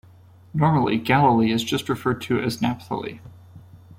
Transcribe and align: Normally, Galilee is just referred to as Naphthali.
Normally, 0.55 0.97
Galilee 0.97 1.51
is 1.51 1.63
just 1.63 1.87
referred 1.87 2.21
to 2.21 2.39
as 2.39 2.57
Naphthali. 2.57 3.19